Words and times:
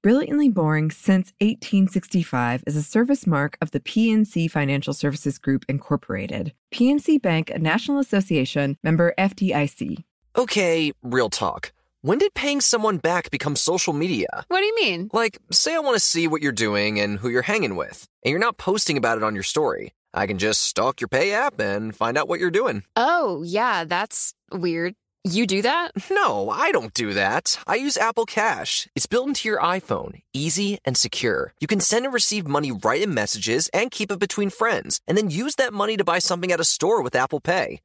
Brilliantly 0.00 0.48
Boring 0.48 0.92
Since 0.92 1.32
1865 1.40 2.62
is 2.68 2.76
a 2.76 2.84
service 2.84 3.26
mark 3.26 3.58
of 3.60 3.72
the 3.72 3.80
PNC 3.80 4.48
Financial 4.48 4.92
Services 4.92 5.38
Group, 5.38 5.64
Incorporated. 5.68 6.52
PNC 6.72 7.20
Bank, 7.20 7.50
a 7.50 7.58
National 7.58 7.98
Association 7.98 8.76
member 8.84 9.12
FDIC. 9.18 10.04
Okay, 10.36 10.92
real 11.02 11.28
talk. 11.28 11.72
When 12.02 12.18
did 12.18 12.32
paying 12.34 12.60
someone 12.60 12.98
back 12.98 13.32
become 13.32 13.56
social 13.56 13.92
media? 13.92 14.28
What 14.46 14.60
do 14.60 14.66
you 14.66 14.76
mean? 14.76 15.10
Like, 15.12 15.38
say 15.50 15.74
I 15.74 15.80
want 15.80 15.96
to 15.96 16.00
see 16.00 16.28
what 16.28 16.42
you're 16.42 16.52
doing 16.52 17.00
and 17.00 17.18
who 17.18 17.28
you're 17.28 17.42
hanging 17.42 17.74
with, 17.74 18.06
and 18.24 18.30
you're 18.30 18.38
not 18.38 18.56
posting 18.56 18.96
about 18.96 19.18
it 19.18 19.24
on 19.24 19.34
your 19.34 19.42
story. 19.42 19.94
I 20.14 20.28
can 20.28 20.38
just 20.38 20.62
stalk 20.62 21.00
your 21.00 21.08
pay 21.08 21.32
app 21.32 21.58
and 21.58 21.94
find 21.94 22.16
out 22.16 22.28
what 22.28 22.38
you're 22.38 22.52
doing. 22.52 22.84
Oh, 22.94 23.42
yeah, 23.44 23.82
that's 23.82 24.32
weird. 24.52 24.94
You 25.30 25.46
do 25.46 25.60
that? 25.60 25.90
No, 26.10 26.48
I 26.48 26.72
don't 26.72 26.94
do 26.94 27.12
that. 27.12 27.58
I 27.66 27.74
use 27.74 27.98
Apple 27.98 28.24
Cash. 28.24 28.88
It's 28.94 29.04
built 29.04 29.28
into 29.28 29.46
your 29.46 29.60
iPhone, 29.60 30.22
easy 30.32 30.78
and 30.86 30.96
secure. 30.96 31.52
You 31.60 31.66
can 31.66 31.80
send 31.80 32.06
and 32.06 32.14
receive 32.14 32.46
money 32.46 32.72
right 32.72 33.02
in 33.02 33.12
messages 33.12 33.68
and 33.74 33.90
keep 33.90 34.10
it 34.10 34.18
between 34.18 34.48
friends, 34.48 35.02
and 35.06 35.18
then 35.18 35.28
use 35.28 35.56
that 35.56 35.74
money 35.74 35.98
to 35.98 36.04
buy 36.04 36.18
something 36.18 36.50
at 36.50 36.60
a 36.60 36.64
store 36.64 37.02
with 37.02 37.14
Apple 37.14 37.40
Pay. 37.40 37.82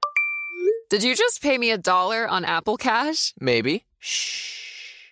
Did 0.89 1.03
you 1.03 1.17
just 1.17 1.41
pay 1.41 1.58
me 1.58 1.72
a 1.72 1.77
dollar 1.77 2.25
on 2.30 2.45
Apple 2.45 2.77
Cash? 2.77 3.33
Maybe. 3.41 3.83
Shh. 4.00 5.09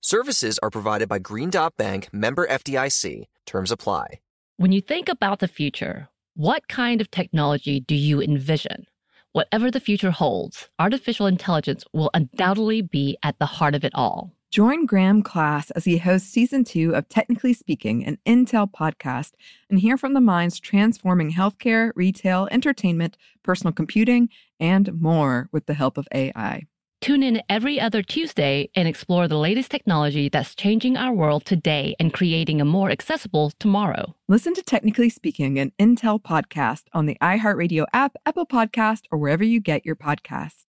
Services 0.00 0.58
are 0.64 0.70
provided 0.70 1.08
by 1.08 1.20
Green 1.20 1.50
Dot 1.50 1.76
Bank, 1.76 2.08
member 2.12 2.48
FDIC. 2.48 3.26
Terms 3.46 3.70
apply. 3.70 4.18
When 4.56 4.72
you 4.72 4.80
think 4.80 5.08
about 5.08 5.38
the 5.38 5.46
future, 5.46 6.08
what 6.34 6.66
kind 6.66 7.00
of 7.00 7.12
technology 7.12 7.78
do 7.78 7.94
you 7.94 8.20
envision? 8.20 8.86
Whatever 9.32 9.70
the 9.70 9.78
future 9.78 10.10
holds, 10.10 10.68
artificial 10.80 11.28
intelligence 11.28 11.84
will 11.92 12.10
undoubtedly 12.14 12.82
be 12.82 13.16
at 13.22 13.38
the 13.38 13.46
heart 13.46 13.76
of 13.76 13.84
it 13.84 13.92
all. 13.94 14.32
Join 14.50 14.86
Graham 14.86 15.22
Class 15.22 15.70
as 15.70 15.84
he 15.84 15.98
hosts 15.98 16.28
season 16.28 16.64
two 16.64 16.96
of 16.96 17.08
Technically 17.08 17.52
Speaking, 17.52 18.04
an 18.04 18.18
Intel 18.26 18.68
podcast, 18.68 19.34
and 19.70 19.78
hear 19.78 19.96
from 19.96 20.14
the 20.14 20.20
minds 20.20 20.58
transforming 20.58 21.30
healthcare, 21.30 21.92
retail, 21.94 22.48
entertainment, 22.50 23.16
personal 23.44 23.72
computing, 23.72 24.30
and 24.58 25.00
more 25.00 25.48
with 25.52 25.66
the 25.66 25.74
help 25.74 25.96
of 25.96 26.08
AI. 26.12 26.66
Tune 27.00 27.22
in 27.22 27.42
every 27.48 27.80
other 27.80 28.02
Tuesday 28.02 28.68
and 28.74 28.86
explore 28.86 29.26
the 29.26 29.38
latest 29.38 29.70
technology 29.70 30.28
that's 30.28 30.54
changing 30.54 30.98
our 30.98 31.14
world 31.14 31.46
today 31.46 31.96
and 31.98 32.12
creating 32.12 32.60
a 32.60 32.64
more 32.66 32.90
accessible 32.90 33.52
tomorrow. 33.58 34.14
Listen 34.28 34.52
to 34.52 34.62
Technically 34.62 35.08
Speaking, 35.08 35.58
an 35.58 35.72
Intel 35.78 36.20
podcast 36.20 36.82
on 36.92 37.06
the 37.06 37.16
iHeartRadio 37.22 37.86
app, 37.94 38.16
Apple 38.26 38.44
Podcast, 38.44 39.04
or 39.10 39.16
wherever 39.16 39.42
you 39.42 39.60
get 39.60 39.86
your 39.86 39.96
podcasts. 39.96 40.66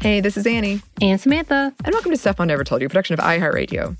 Hey, 0.00 0.20
this 0.20 0.36
is 0.36 0.48
Annie. 0.48 0.80
And 1.00 1.20
Samantha. 1.20 1.72
And 1.84 1.92
welcome 1.92 2.10
to 2.10 2.16
Stuff 2.16 2.40
I 2.40 2.44
Never 2.44 2.64
Told 2.64 2.82
You, 2.82 2.88
production 2.88 3.14
of 3.14 3.20
iHeartRadio. 3.20 3.96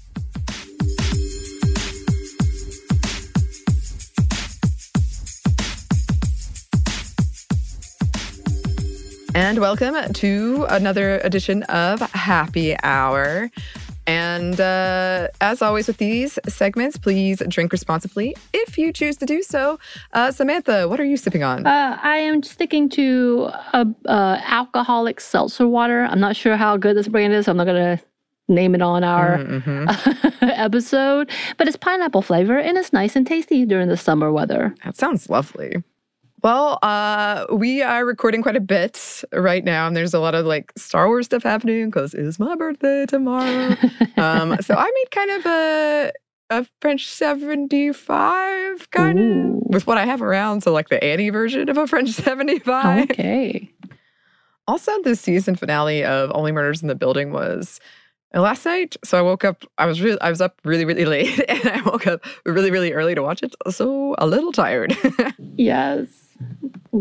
And 9.38 9.60
welcome 9.60 10.12
to 10.14 10.66
another 10.68 11.20
edition 11.20 11.62
of 11.62 12.00
Happy 12.00 12.76
Hour. 12.82 13.52
And 14.04 14.60
uh, 14.60 15.28
as 15.40 15.62
always 15.62 15.86
with 15.86 15.98
these 15.98 16.40
segments, 16.48 16.98
please 16.98 17.40
drink 17.46 17.70
responsibly 17.70 18.34
if 18.52 18.76
you 18.76 18.92
choose 18.92 19.16
to 19.18 19.26
do 19.26 19.44
so. 19.44 19.78
Uh, 20.12 20.32
Samantha, 20.32 20.88
what 20.88 20.98
are 20.98 21.04
you 21.04 21.16
sipping 21.16 21.44
on? 21.44 21.68
Uh, 21.68 22.00
I 22.02 22.16
am 22.16 22.42
sticking 22.42 22.88
to 22.88 23.50
a, 23.74 23.86
uh, 24.06 24.40
alcoholic 24.44 25.20
seltzer 25.20 25.68
water. 25.68 26.02
I'm 26.02 26.18
not 26.18 26.34
sure 26.34 26.56
how 26.56 26.76
good 26.76 26.96
this 26.96 27.06
brand 27.06 27.32
is. 27.32 27.44
So 27.44 27.52
I'm 27.52 27.58
not 27.58 27.66
going 27.66 27.96
to 27.96 28.04
name 28.48 28.74
it 28.74 28.82
on 28.82 29.04
our 29.04 29.38
mm-hmm. 29.38 30.34
episode, 30.50 31.30
but 31.58 31.68
it's 31.68 31.76
pineapple 31.76 32.22
flavor 32.22 32.58
and 32.58 32.76
it's 32.76 32.92
nice 32.92 33.14
and 33.14 33.24
tasty 33.24 33.64
during 33.64 33.86
the 33.86 33.96
summer 33.96 34.32
weather. 34.32 34.74
That 34.84 34.96
sounds 34.96 35.30
lovely. 35.30 35.84
Well, 36.42 36.78
uh, 36.82 37.46
we 37.52 37.82
are 37.82 38.04
recording 38.04 38.42
quite 38.42 38.54
a 38.54 38.60
bit 38.60 39.24
right 39.32 39.64
now, 39.64 39.88
and 39.88 39.96
there's 39.96 40.14
a 40.14 40.20
lot 40.20 40.36
of 40.36 40.46
like 40.46 40.72
Star 40.76 41.08
Wars 41.08 41.26
stuff 41.26 41.42
happening 41.42 41.86
because 41.86 42.14
it's 42.14 42.38
my 42.38 42.54
birthday 42.54 43.06
tomorrow. 43.06 43.74
um, 44.16 44.56
so 44.60 44.74
I 44.74 44.84
made 44.84 45.10
kind 45.10 45.30
of 45.30 45.46
a 45.46 46.12
a 46.50 46.66
French 46.80 47.06
75 47.06 48.90
kind 48.90 49.18
of 49.18 49.62
with 49.66 49.86
what 49.86 49.98
I 49.98 50.06
have 50.06 50.22
around. 50.22 50.62
So 50.62 50.72
like 50.72 50.88
the 50.88 51.02
Annie 51.02 51.30
version 51.30 51.68
of 51.68 51.76
a 51.76 51.86
French 51.86 52.10
75. 52.12 53.10
Okay. 53.10 53.70
Also, 54.66 54.92
the 55.02 55.16
season 55.16 55.56
finale 55.56 56.04
of 56.04 56.30
Only 56.34 56.52
Murders 56.52 56.82
in 56.82 56.88
the 56.88 56.94
Building 56.94 57.32
was 57.32 57.80
uh, 58.34 58.40
last 58.40 58.64
night. 58.64 58.96
So 59.02 59.18
I 59.18 59.22
woke 59.22 59.44
up. 59.44 59.64
I 59.76 59.86
was 59.86 60.00
really. 60.00 60.20
I 60.20 60.30
was 60.30 60.40
up 60.40 60.60
really, 60.64 60.84
really 60.84 61.04
late, 61.16 61.44
and 61.48 61.68
I 61.68 61.82
woke 61.82 62.06
up 62.06 62.24
really, 62.46 62.70
really 62.70 62.92
early 62.92 63.16
to 63.16 63.22
watch 63.22 63.42
it. 63.42 63.56
So 63.70 64.14
a 64.18 64.26
little 64.26 64.52
tired. 64.52 64.96
yes 65.56 66.27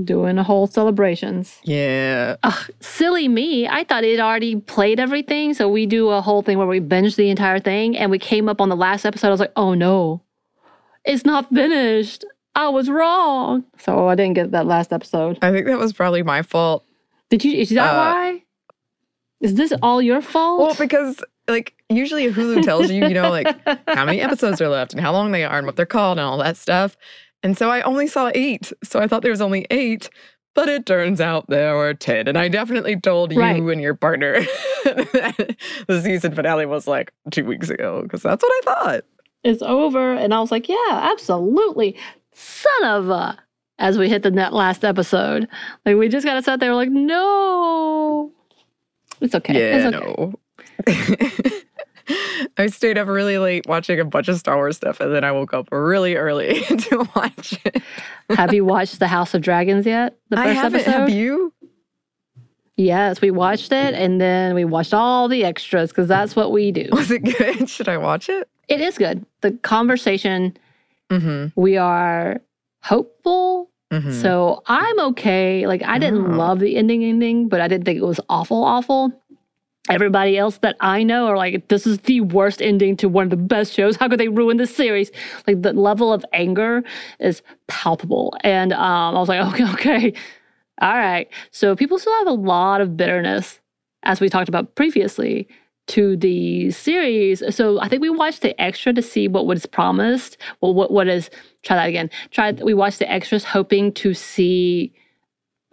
doing 0.03 0.37
a 0.37 0.43
whole 0.43 0.67
celebrations. 0.67 1.57
Yeah. 1.63 2.35
Ugh, 2.43 2.69
silly 2.79 3.27
me. 3.27 3.67
I 3.67 3.83
thought 3.83 4.03
it 4.03 4.19
already 4.19 4.57
played 4.57 4.99
everything. 4.99 5.53
So 5.53 5.69
we 5.69 5.85
do 5.85 6.09
a 6.09 6.21
whole 6.21 6.41
thing 6.41 6.57
where 6.57 6.67
we 6.67 6.79
binge 6.79 7.15
the 7.15 7.29
entire 7.29 7.59
thing. 7.59 7.97
And 7.97 8.11
we 8.11 8.19
came 8.19 8.49
up 8.49 8.61
on 8.61 8.69
the 8.69 8.75
last 8.75 9.05
episode. 9.05 9.27
I 9.27 9.31
was 9.31 9.39
like, 9.39 9.53
oh 9.55 9.73
no, 9.73 10.21
it's 11.05 11.25
not 11.25 11.49
finished. 11.49 12.25
I 12.55 12.69
was 12.69 12.89
wrong. 12.89 13.63
So 13.77 14.07
I 14.07 14.15
didn't 14.15 14.33
get 14.33 14.51
that 14.51 14.65
last 14.65 14.91
episode. 14.91 15.37
I 15.41 15.51
think 15.51 15.67
that 15.67 15.77
was 15.77 15.93
probably 15.93 16.23
my 16.23 16.41
fault. 16.41 16.83
Did 17.29 17.43
you? 17.43 17.53
Is 17.53 17.69
that 17.69 17.93
uh, 17.93 17.97
why? 17.97 18.43
Is 19.39 19.55
this 19.55 19.73
all 19.81 20.01
your 20.01 20.21
fault? 20.21 20.59
Well, 20.59 20.75
because 20.75 21.23
like 21.47 21.73
usually 21.89 22.31
Hulu 22.31 22.63
tells 22.63 22.89
you, 22.91 23.07
you 23.07 23.13
know, 23.13 23.29
like 23.29 23.47
how 23.87 24.05
many 24.05 24.21
episodes 24.21 24.59
are 24.61 24.69
left 24.69 24.93
and 24.93 25.01
how 25.01 25.11
long 25.11 25.31
they 25.31 25.43
are 25.43 25.57
and 25.57 25.67
what 25.67 25.75
they're 25.75 25.85
called 25.85 26.17
and 26.17 26.25
all 26.27 26.37
that 26.39 26.57
stuff. 26.57 26.97
And 27.43 27.57
so 27.57 27.69
I 27.69 27.81
only 27.81 28.07
saw 28.07 28.31
eight. 28.33 28.71
So 28.83 28.99
I 28.99 29.07
thought 29.07 29.21
there 29.21 29.31
was 29.31 29.41
only 29.41 29.65
eight, 29.69 30.09
but 30.55 30.69
it 30.69 30.85
turns 30.85 31.21
out 31.21 31.47
there 31.49 31.75
were 31.75 31.93
10. 31.93 32.27
And 32.27 32.37
I 32.37 32.47
definitely 32.47 32.99
told 32.99 33.31
you 33.31 33.41
and 33.41 33.79
your 33.81 33.93
partner 33.93 34.39
the 34.83 36.01
season 36.03 36.33
finale 36.33 36.65
was 36.65 36.87
like 36.87 37.13
two 37.31 37.45
weeks 37.45 37.69
ago 37.69 38.01
because 38.01 38.23
that's 38.23 38.43
what 38.43 38.51
I 38.51 38.61
thought. 38.73 39.05
It's 39.43 39.61
over. 39.61 40.13
And 40.13 40.33
I 40.33 40.39
was 40.39 40.51
like, 40.51 40.67
yeah, 40.67 40.75
absolutely. 40.89 41.95
Son 42.33 42.83
of 42.83 43.09
a. 43.09 43.37
As 43.79 43.99
we 43.99 44.09
hit 44.09 44.23
the 44.23 44.31
net 44.31 44.53
last 44.53 44.83
episode, 44.83 45.47
like 45.85 45.97
we 45.97 46.09
just 46.09 46.25
got 46.25 46.33
to 46.33 46.41
sit 46.41 46.59
there, 46.59 46.73
like, 46.73 46.89
no. 46.89 48.31
It's 49.21 49.35
okay. 49.35 49.53
Yeah, 49.53 49.87
it's 49.87 49.95
okay. 49.95 50.33
no. 51.45 51.59
I 52.57 52.67
stayed 52.67 52.97
up 52.97 53.07
really 53.07 53.37
late 53.37 53.65
watching 53.67 53.99
a 53.99 54.05
bunch 54.05 54.27
of 54.27 54.37
Star 54.37 54.55
Wars 54.55 54.77
stuff, 54.77 54.99
and 54.99 55.13
then 55.13 55.23
I 55.23 55.31
woke 55.31 55.53
up 55.53 55.69
really 55.71 56.15
early 56.15 56.61
to 56.63 57.07
watch 57.15 57.59
it. 57.65 57.81
have 58.29 58.53
you 58.53 58.65
watched 58.65 58.99
The 58.99 59.07
House 59.07 59.33
of 59.33 59.41
Dragons 59.41 59.85
yet? 59.85 60.17
The 60.29 60.37
first 60.37 60.47
I 60.47 60.53
haven't. 60.53 60.81
Episode? 60.81 60.91
Have 60.91 61.09
you? 61.09 61.53
Yes, 62.77 63.21
we 63.21 63.31
watched 63.31 63.71
it, 63.71 63.95
and 63.95 64.21
then 64.21 64.53
we 64.53 64.63
watched 64.63 64.93
all 64.93 65.27
the 65.27 65.43
extras 65.43 65.89
because 65.89 66.07
that's 66.07 66.35
what 66.35 66.51
we 66.51 66.71
do. 66.71 66.87
Was 66.91 67.11
it 67.11 67.23
good? 67.23 67.69
Should 67.69 67.89
I 67.89 67.97
watch 67.97 68.29
it? 68.29 68.47
It 68.67 68.81
is 68.81 68.97
good. 68.97 69.25
The 69.41 69.51
conversation. 69.51 70.55
Mm-hmm. 71.09 71.59
We 71.59 71.77
are 71.77 72.41
hopeful. 72.83 73.71
Mm-hmm. 73.91 74.11
So 74.11 74.61
I'm 74.67 74.99
okay. 75.11 75.65
Like 75.65 75.81
I 75.83 75.97
didn't 75.97 76.33
oh. 76.33 76.37
love 76.37 76.59
the 76.59 76.75
ending 76.75 77.03
ending, 77.03 77.49
but 77.49 77.61
I 77.61 77.67
didn't 77.67 77.85
think 77.85 77.97
it 77.97 78.05
was 78.05 78.19
awful, 78.29 78.63
awful 78.63 79.11
everybody 79.89 80.37
else 80.37 80.57
that 80.59 80.75
I 80.79 81.03
know 81.03 81.27
are 81.27 81.37
like, 81.37 81.67
this 81.67 81.87
is 81.87 81.99
the 81.99 82.21
worst 82.21 82.61
ending 82.61 82.97
to 82.97 83.09
one 83.09 83.23
of 83.25 83.29
the 83.29 83.37
best 83.37 83.73
shows. 83.73 83.95
How 83.95 84.07
could 84.09 84.19
they 84.19 84.27
ruin 84.27 84.57
this 84.57 84.75
series? 84.75 85.11
Like 85.45 85.61
the 85.61 85.73
level 85.73 86.11
of 86.11 86.25
anger 86.33 86.83
is 87.19 87.41
palpable. 87.67 88.35
And 88.41 88.73
um, 88.73 89.15
I 89.15 89.19
was 89.19 89.29
like, 89.29 89.41
okay, 89.53 89.71
okay. 89.73 90.13
All 90.81 90.97
right. 90.97 91.27
So 91.51 91.75
people 91.75 91.99
still 91.99 92.13
have 92.19 92.27
a 92.27 92.39
lot 92.39 92.81
of 92.81 92.95
bitterness, 92.95 93.59
as 94.03 94.19
we 94.19 94.29
talked 94.29 94.49
about 94.49 94.75
previously, 94.75 95.47
to 95.87 96.17
the 96.17 96.69
series. 96.71 97.41
So 97.55 97.79
I 97.79 97.87
think 97.87 98.01
we 98.01 98.09
watched 98.09 98.41
the 98.41 98.59
extra 98.61 98.93
to 98.93 99.01
see 99.01 99.27
what 99.27 99.47
was 99.47 99.65
promised. 99.65 100.37
Well, 100.61 100.73
what 100.73 100.91
what 100.91 101.07
is 101.07 101.29
try 101.63 101.77
that 101.77 101.87
again. 101.87 102.09
Try 102.31 102.51
we 102.51 102.73
watched 102.73 102.99
the 102.99 103.09
extras 103.11 103.43
hoping 103.43 103.93
to 103.93 104.13
see 104.13 104.93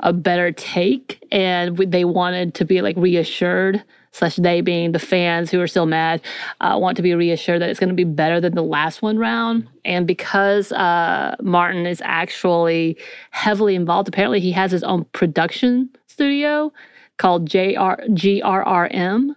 a 0.01 0.13
better 0.13 0.53
take 0.53 1.25
and 1.31 1.77
they 1.77 2.05
wanted 2.05 2.55
to 2.55 2.65
be 2.65 2.81
like 2.81 2.97
reassured 2.97 3.83
slash 4.15 4.37
they 4.37 4.61
being 4.61 4.93
the 4.93 4.99
fans 4.99 5.51
who 5.51 5.61
are 5.61 5.67
still 5.67 5.87
mad, 5.87 6.23
uh, 6.61 6.79
want 6.81 6.97
to 6.97 7.03
be 7.03 7.15
reassured 7.15 7.61
that 7.61 7.69
it's 7.69 7.81
going 7.81 7.89
to 7.89 7.95
be 7.95 8.05
better 8.05 8.41
than 8.41 8.55
the 8.55 8.63
last 8.63 9.03
one 9.03 9.19
round. 9.19 9.69
And 9.85 10.07
because 10.07 10.71
uh, 10.71 11.35
Martin 11.43 11.85
is 11.85 12.01
actually 12.05 12.97
heavily 13.31 13.75
involved, 13.75 14.09
apparently 14.09 14.39
he 14.39 14.53
has 14.53 14.71
his 14.71 14.85
own 14.85 15.05
production 15.07 15.91
studio 16.07 16.73
called 17.17 17.47
JR, 17.47 17.99
GRRM, 18.15 19.35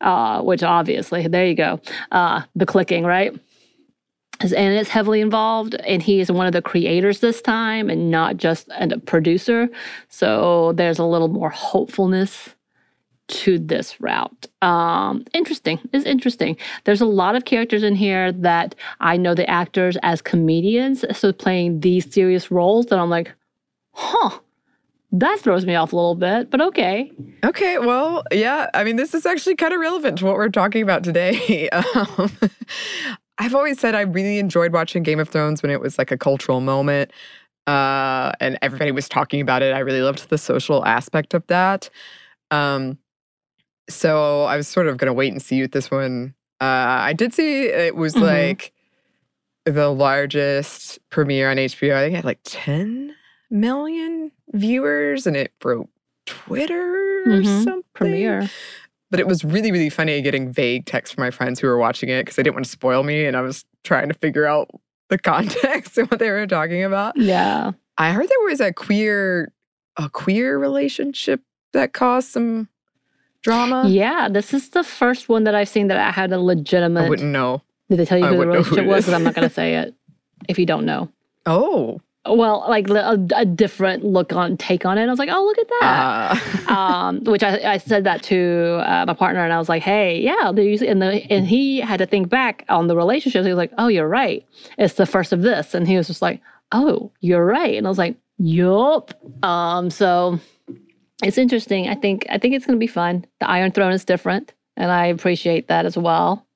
uh, 0.00 0.42
which 0.42 0.62
obviously, 0.62 1.28
there 1.28 1.46
you 1.46 1.54
go, 1.54 1.80
uh, 2.10 2.42
the 2.56 2.66
clicking, 2.66 3.04
right? 3.04 3.38
and 4.40 4.78
it's 4.78 4.88
heavily 4.88 5.20
involved 5.20 5.74
and 5.74 6.00
he 6.00 6.20
is 6.20 6.30
one 6.30 6.46
of 6.46 6.52
the 6.52 6.62
creators 6.62 7.18
this 7.18 7.42
time 7.42 7.90
and 7.90 8.08
not 8.08 8.36
just 8.36 8.68
a 8.78 8.96
producer 9.00 9.68
so 10.08 10.72
there's 10.74 11.00
a 11.00 11.04
little 11.04 11.26
more 11.26 11.50
hopefulness 11.50 12.54
to 13.28 13.58
this 13.58 14.00
route 14.00 14.46
um 14.62 15.24
interesting 15.34 15.78
it's 15.92 16.04
interesting 16.04 16.56
there's 16.84 17.00
a 17.00 17.06
lot 17.06 17.36
of 17.36 17.44
characters 17.44 17.82
in 17.82 17.94
here 17.94 18.32
that 18.32 18.74
i 19.00 19.16
know 19.16 19.34
the 19.34 19.48
actors 19.48 19.96
as 20.02 20.20
comedians 20.20 21.04
so 21.16 21.32
playing 21.32 21.80
these 21.80 22.12
serious 22.12 22.50
roles 22.50 22.86
that 22.86 22.98
i'm 22.98 23.10
like 23.10 23.32
huh 23.92 24.38
that 25.10 25.40
throws 25.40 25.64
me 25.64 25.74
off 25.74 25.94
a 25.94 25.96
little 25.96 26.14
bit, 26.14 26.50
but 26.50 26.60
okay. 26.60 27.10
Okay, 27.42 27.78
well, 27.78 28.22
yeah. 28.30 28.68
I 28.74 28.84
mean, 28.84 28.96
this 28.96 29.14
is 29.14 29.24
actually 29.24 29.56
kind 29.56 29.72
of 29.72 29.80
relevant 29.80 30.18
to 30.18 30.26
what 30.26 30.34
we're 30.34 30.50
talking 30.50 30.82
about 30.82 31.02
today. 31.02 31.70
Um, 31.94 32.30
I've 33.38 33.54
always 33.54 33.78
said 33.78 33.94
I 33.94 34.00
really 34.00 34.38
enjoyed 34.38 34.72
watching 34.72 35.02
Game 35.02 35.20
of 35.20 35.28
Thrones 35.28 35.62
when 35.62 35.70
it 35.70 35.80
was 35.80 35.96
like 35.96 36.10
a 36.10 36.18
cultural 36.18 36.60
moment 36.60 37.12
uh, 37.68 38.32
and 38.40 38.58
everybody 38.62 38.90
was 38.90 39.08
talking 39.08 39.40
about 39.40 39.62
it. 39.62 39.74
I 39.74 39.80
really 39.80 40.00
loved 40.00 40.30
the 40.30 40.38
social 40.38 40.84
aspect 40.86 41.34
of 41.34 41.46
that. 41.48 41.90
Um, 42.50 42.98
so 43.88 44.42
I 44.42 44.56
was 44.56 44.68
sort 44.68 44.86
of 44.86 44.96
going 44.96 45.06
to 45.06 45.12
wait 45.12 45.32
and 45.32 45.42
see 45.42 45.60
with 45.60 45.72
this 45.72 45.90
one. 45.90 46.34
Uh, 46.60 46.64
I 47.00 47.12
did 47.12 47.32
see 47.32 47.64
it 47.64 47.96
was 47.96 48.14
mm-hmm. 48.14 48.24
like 48.24 48.72
the 49.64 49.88
largest 49.88 50.98
premiere 51.10 51.50
on 51.50 51.56
HBO. 51.56 51.94
I 51.94 52.02
think 52.02 52.12
it 52.14 52.16
had 52.16 52.24
like 52.24 52.40
10 52.44 53.14
million 53.50 54.32
viewers 54.52 55.26
and 55.26 55.36
it 55.36 55.52
broke 55.60 55.88
Twitter 56.26 57.22
or 57.26 57.40
mm-hmm. 57.40 57.62
something. 57.64 57.84
Premiere. 57.94 58.48
But 59.10 59.20
it 59.20 59.26
was 59.26 59.44
really, 59.44 59.72
really 59.72 59.88
funny 59.88 60.20
getting 60.20 60.52
vague 60.52 60.84
texts 60.84 61.14
from 61.14 61.22
my 61.22 61.30
friends 61.30 61.60
who 61.60 61.66
were 61.66 61.78
watching 61.78 62.10
it 62.10 62.22
because 62.22 62.36
they 62.36 62.42
didn't 62.42 62.56
want 62.56 62.66
to 62.66 62.70
spoil 62.70 63.02
me. 63.02 63.24
And 63.24 63.36
I 63.36 63.40
was 63.40 63.64
trying 63.84 64.08
to 64.08 64.14
figure 64.14 64.44
out 64.44 64.68
the 65.08 65.18
context 65.18 65.96
and 65.98 66.10
what 66.10 66.20
they 66.20 66.30
were 66.30 66.46
talking 66.46 66.84
about. 66.84 67.16
Yeah. 67.16 67.72
I 67.96 68.12
heard 68.12 68.28
there 68.28 68.48
was 68.48 68.60
a 68.60 68.72
queer, 68.72 69.52
a 69.96 70.10
queer 70.10 70.58
relationship 70.58 71.40
that 71.72 71.94
caused 71.94 72.28
some 72.28 72.68
drama. 73.48 73.88
Yeah. 73.88 74.28
This 74.28 74.52
is 74.52 74.70
the 74.70 74.84
first 74.84 75.28
one 75.28 75.44
that 75.44 75.54
I've 75.54 75.68
seen 75.68 75.88
that 75.88 75.96
I 75.96 76.10
had 76.10 76.32
a 76.32 76.40
legitimate. 76.40 77.06
I 77.06 77.08
wouldn't 77.08 77.32
know. 77.32 77.62
Did 77.88 77.98
they 77.98 78.04
tell 78.04 78.18
you 78.18 78.26
who 78.26 78.36
the 78.36 78.46
relationship 78.46 78.84
who 78.84 78.90
was? 78.90 79.04
Because 79.04 79.14
I'm 79.14 79.24
not 79.24 79.34
going 79.34 79.48
to 79.48 79.54
say 79.54 79.76
it 79.76 79.94
if 80.48 80.58
you 80.58 80.66
don't 80.66 80.84
know. 80.84 81.08
Oh 81.46 82.00
well, 82.26 82.64
like 82.68 82.88
a, 82.90 83.26
a, 83.34 83.44
different 83.44 84.04
look 84.04 84.32
on 84.32 84.56
take 84.56 84.84
on 84.84 84.98
it. 84.98 85.04
I 85.04 85.06
was 85.06 85.18
like, 85.18 85.30
oh, 85.32 85.44
look 85.44 85.58
at 85.58 85.68
that. 85.68 86.68
Uh. 86.68 86.72
um, 86.74 87.24
which 87.24 87.42
I, 87.42 87.72
I 87.72 87.78
said 87.78 88.04
that 88.04 88.22
to 88.24 88.82
uh, 88.84 89.04
my 89.06 89.14
partner, 89.14 89.42
and 89.44 89.52
I 89.52 89.58
was 89.58 89.68
like, 89.68 89.82
hey, 89.82 90.20
yeah, 90.20 90.48
and 90.48 90.56
the 90.56 91.26
and 91.30 91.46
he 91.46 91.80
had 91.80 91.98
to 91.98 92.06
think 92.06 92.28
back 92.28 92.64
on 92.68 92.86
the 92.86 92.96
relationships. 92.96 93.44
He 93.44 93.50
was 93.50 93.56
like, 93.56 93.72
oh, 93.78 93.88
you're 93.88 94.08
right. 94.08 94.44
It's 94.76 94.94
the 94.94 95.06
first 95.06 95.32
of 95.32 95.42
this, 95.42 95.74
and 95.74 95.86
he 95.86 95.96
was 95.96 96.06
just 96.06 96.22
like, 96.22 96.40
oh, 96.72 97.10
you're 97.20 97.44
right. 97.44 97.76
And 97.76 97.86
I 97.86 97.90
was 97.90 97.98
like, 97.98 98.16
yup. 98.38 99.14
Um, 99.42 99.90
so 99.90 100.38
it's 101.22 101.38
interesting. 101.38 101.88
I 101.88 101.94
think 101.94 102.26
I 102.30 102.38
think 102.38 102.54
it's 102.54 102.66
going 102.66 102.76
to 102.76 102.80
be 102.80 102.86
fun. 102.86 103.24
The 103.40 103.48
Iron 103.48 103.72
Throne 103.72 103.92
is 103.92 104.04
different, 104.04 104.52
and 104.76 104.90
I 104.90 105.06
appreciate 105.06 105.68
that 105.68 105.86
as 105.86 105.96
well. 105.96 106.46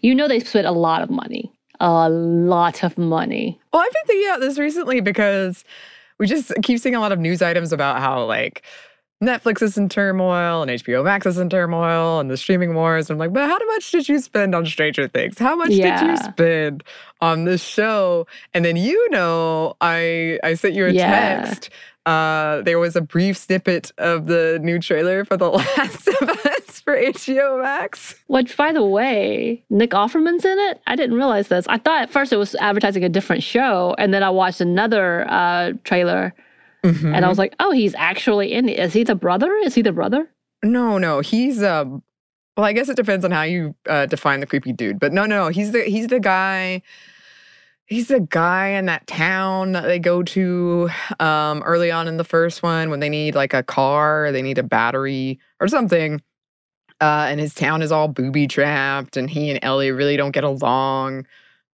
You 0.00 0.14
know, 0.14 0.28
they 0.28 0.40
spent 0.40 0.66
a 0.66 0.72
lot 0.72 1.02
of 1.02 1.10
money 1.10 1.52
a 1.80 2.08
lot 2.10 2.84
of 2.84 2.96
money. 2.98 3.58
Well, 3.72 3.82
I've 3.82 3.92
been 3.92 4.02
thinking 4.06 4.28
about 4.28 4.40
this 4.40 4.58
recently 4.58 5.00
because 5.00 5.64
we 6.18 6.26
just 6.26 6.52
keep 6.62 6.78
seeing 6.78 6.94
a 6.94 7.00
lot 7.00 7.12
of 7.12 7.18
news 7.18 7.40
items 7.40 7.72
about 7.72 8.00
how 8.00 8.24
like 8.24 8.62
Netflix 9.22 9.62
is 9.62 9.78
in 9.78 9.88
turmoil 9.88 10.62
and 10.62 10.70
HBO 10.70 11.02
Max 11.02 11.24
is 11.26 11.38
in 11.38 11.48
turmoil 11.48 12.20
and 12.20 12.30
the 12.30 12.36
streaming 12.36 12.74
wars. 12.74 13.08
And 13.08 13.16
I'm 13.16 13.18
like, 13.18 13.32
but 13.32 13.48
how 13.48 13.58
much 13.66 13.90
did 13.90 14.08
you 14.08 14.18
spend 14.18 14.54
on 14.54 14.66
Stranger 14.66 15.08
Things? 15.08 15.38
How 15.38 15.56
much 15.56 15.70
yeah. 15.70 16.00
did 16.00 16.10
you 16.10 16.16
spend 16.18 16.84
on 17.22 17.44
this 17.44 17.62
show? 17.62 18.26
And 18.52 18.64
then 18.64 18.76
you 18.76 19.10
know, 19.10 19.74
I 19.80 20.38
I 20.44 20.54
sent 20.54 20.74
you 20.74 20.86
a 20.86 20.90
yeah. 20.90 21.44
text 21.44 21.70
uh, 22.06 22.62
there 22.62 22.78
was 22.78 22.96
a 22.96 23.00
brief 23.00 23.36
snippet 23.36 23.92
of 23.98 24.26
the 24.26 24.58
new 24.62 24.78
trailer 24.78 25.24
for 25.24 25.36
The 25.36 25.50
Last 25.50 26.08
of 26.08 26.28
Us 26.28 26.80
for 26.80 26.96
HBO 26.96 27.62
Max. 27.62 28.14
Which, 28.26 28.56
by 28.56 28.72
the 28.72 28.84
way, 28.84 29.62
Nick 29.68 29.90
Offerman's 29.90 30.44
in 30.44 30.58
it. 30.58 30.80
I 30.86 30.96
didn't 30.96 31.16
realize 31.16 31.48
this. 31.48 31.66
I 31.68 31.78
thought 31.78 32.02
at 32.02 32.10
first 32.10 32.32
it 32.32 32.36
was 32.36 32.54
advertising 32.56 33.04
a 33.04 33.08
different 33.08 33.42
show, 33.42 33.94
and 33.98 34.14
then 34.14 34.22
I 34.22 34.30
watched 34.30 34.60
another 34.60 35.28
uh, 35.28 35.72
trailer, 35.84 36.34
mm-hmm. 36.82 37.14
and 37.14 37.24
I 37.24 37.28
was 37.28 37.38
like, 37.38 37.54
"Oh, 37.60 37.70
he's 37.70 37.94
actually 37.96 38.52
in 38.52 38.68
it. 38.68 38.78
Is 38.78 38.94
he 38.94 39.04
the 39.04 39.14
brother? 39.14 39.54
Is 39.56 39.74
he 39.74 39.82
the 39.82 39.92
brother?" 39.92 40.28
No, 40.62 40.98
no, 40.98 41.20
he's 41.20 41.62
um. 41.62 42.02
Well, 42.56 42.66
I 42.66 42.72
guess 42.72 42.88
it 42.88 42.96
depends 42.96 43.24
on 43.24 43.30
how 43.30 43.42
you 43.42 43.74
uh, 43.88 44.06
define 44.06 44.40
the 44.40 44.46
creepy 44.46 44.72
dude, 44.72 44.98
but 44.98 45.12
no, 45.12 45.26
no, 45.26 45.48
he's 45.48 45.72
the 45.72 45.82
he's 45.84 46.08
the 46.08 46.20
guy 46.20 46.82
he's 47.90 48.06
the 48.06 48.20
guy 48.20 48.68
in 48.68 48.86
that 48.86 49.06
town 49.06 49.72
that 49.72 49.82
they 49.82 49.98
go 49.98 50.22
to 50.22 50.88
um, 51.18 51.62
early 51.64 51.90
on 51.90 52.06
in 52.08 52.16
the 52.16 52.24
first 52.24 52.62
one 52.62 52.88
when 52.88 53.00
they 53.00 53.08
need 53.08 53.34
like 53.34 53.52
a 53.52 53.64
car, 53.64 54.32
they 54.32 54.42
need 54.42 54.58
a 54.58 54.62
battery 54.62 55.38
or 55.60 55.68
something. 55.68 56.22
Uh, 57.00 57.26
and 57.28 57.40
his 57.40 57.52
town 57.52 57.82
is 57.82 57.90
all 57.90 58.08
booby 58.08 58.46
trapped, 58.46 59.16
and 59.16 59.28
he 59.28 59.50
and 59.50 59.58
Ellie 59.62 59.90
really 59.90 60.16
don't 60.16 60.32
get 60.32 60.44
along. 60.44 61.26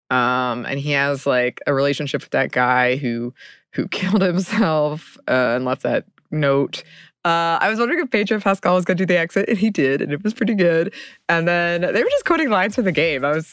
Um, 0.08 0.64
and 0.66 0.78
he 0.78 0.92
has 0.92 1.26
like 1.26 1.60
a 1.66 1.74
relationship 1.74 2.22
with 2.22 2.30
that 2.30 2.50
guy 2.50 2.96
who 2.96 3.34
who 3.72 3.86
killed 3.90 4.22
himself 4.22 5.18
uh, 5.28 5.54
and 5.56 5.64
left 5.64 5.82
that 5.82 6.04
note. 6.30 6.82
Uh, 7.24 7.58
I 7.60 7.68
was 7.68 7.80
wondering 7.80 8.00
if 8.00 8.10
Pedro 8.10 8.40
Pascal 8.40 8.76
was 8.76 8.84
going 8.84 8.96
to 8.98 9.04
do 9.04 9.12
the 9.12 9.18
exit, 9.18 9.48
and 9.48 9.58
he 9.58 9.68
did, 9.68 10.00
and 10.00 10.12
it 10.12 10.22
was 10.22 10.32
pretty 10.32 10.54
good. 10.54 10.94
And 11.28 11.46
then 11.46 11.80
they 11.80 12.04
were 12.04 12.10
just 12.10 12.24
quoting 12.24 12.50
lines 12.50 12.76
from 12.76 12.84
the 12.84 12.92
game. 12.92 13.24
I 13.24 13.32
was 13.32 13.52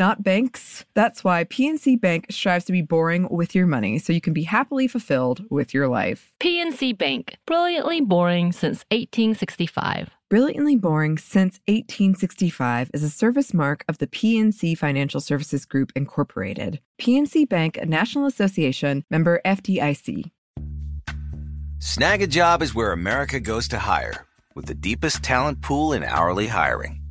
not 0.00 0.24
banks. 0.24 0.84
That's 0.94 1.22
why 1.22 1.44
PNC 1.44 2.00
Bank 2.00 2.26
strives 2.30 2.64
to 2.64 2.72
be 2.72 2.82
boring 2.82 3.28
with 3.30 3.54
your 3.54 3.66
money 3.66 4.00
so 4.00 4.12
you 4.12 4.20
can 4.20 4.32
be 4.32 4.42
happily 4.42 4.88
fulfilled 4.88 5.44
with 5.50 5.72
your 5.72 5.86
life. 5.86 6.32
PNC 6.40 6.98
Bank, 6.98 7.36
brilliantly 7.46 8.00
boring 8.00 8.50
since 8.50 8.84
1865. 8.90 10.10
Brilliantly 10.30 10.76
Boring 10.76 11.18
Since 11.18 11.58
1865 11.66 12.92
is 12.94 13.02
a 13.02 13.10
service 13.10 13.52
mark 13.52 13.84
of 13.88 13.98
the 13.98 14.06
PNC 14.06 14.78
Financial 14.78 15.20
Services 15.20 15.64
Group, 15.64 15.90
Incorporated. 15.96 16.80
PNC 17.00 17.48
Bank, 17.48 17.76
a 17.76 17.84
National 17.84 18.26
Association 18.26 19.04
member 19.10 19.40
FDIC. 19.44 20.30
Snagajob 21.80 22.62
is 22.62 22.76
where 22.76 22.92
America 22.92 23.40
goes 23.40 23.66
to 23.66 23.78
hire, 23.80 24.24
with 24.54 24.66
the 24.66 24.74
deepest 24.74 25.24
talent 25.24 25.62
pool 25.62 25.92
in 25.92 26.04
hourly 26.04 26.46
hiring. 26.46 26.99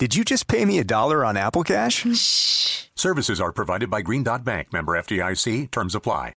Did 0.00 0.16
you 0.16 0.24
just 0.24 0.46
pay 0.46 0.64
me 0.64 0.78
a 0.78 0.82
dollar 0.82 1.26
on 1.26 1.36
Apple 1.36 1.62
Cash? 1.62 2.06
Shh. 2.16 2.86
Services 2.96 3.38
are 3.38 3.52
provided 3.52 3.90
by 3.90 4.00
Green 4.00 4.22
Dot 4.22 4.46
Bank, 4.46 4.72
member 4.72 4.92
FDIC. 4.92 5.70
Terms 5.70 5.94
apply. 5.94 6.32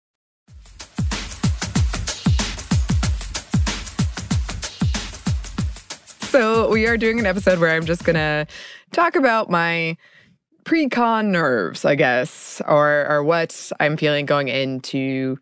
So, 6.30 6.70
we 6.70 6.86
are 6.86 6.96
doing 6.96 7.18
an 7.18 7.26
episode 7.26 7.58
where 7.58 7.76
I'm 7.76 7.84
just 7.84 8.02
going 8.02 8.16
to 8.16 8.46
talk 8.92 9.14
about 9.14 9.50
my 9.50 9.98
pre 10.64 10.88
con 10.88 11.30
nerves, 11.30 11.84
I 11.84 11.96
guess, 11.96 12.62
or, 12.66 13.06
or 13.10 13.22
what 13.22 13.72
I'm 13.78 13.98
feeling 13.98 14.24
going 14.24 14.48
into 14.48 15.36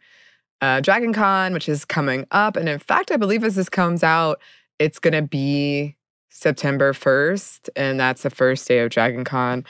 uh, 0.61 0.81
Dragon 0.81 1.13
Con, 1.13 1.53
which 1.53 1.69
is 1.69 1.85
coming 1.85 2.27
up. 2.33 2.57
And 2.57 2.69
in 2.69 2.81
fact, 2.81 3.13
I 3.13 3.17
believe 3.17 3.45
as 3.45 3.55
this 3.55 3.69
comes 3.69 4.03
out, 4.03 4.41
it's 4.81 4.99
going 4.99 5.15
to 5.15 5.23
be 5.23 5.95
September 6.29 6.93
1st, 6.93 7.69
and 7.77 7.99
that's 7.99 8.23
the 8.23 8.31
first 8.31 8.67
day 8.69 8.81
of 8.81 8.91
Dragon 8.91 9.25
Con. 9.25 9.65